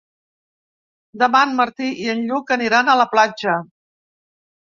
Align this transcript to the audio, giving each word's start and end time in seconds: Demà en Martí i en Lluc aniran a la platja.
Demà 1.23 1.41
en 1.47 1.51
Martí 1.59 1.89
i 2.05 2.09
en 2.15 2.23
Lluc 2.31 2.53
aniran 2.57 2.89
a 2.89 2.97
la 3.03 3.07
platja. 3.13 3.57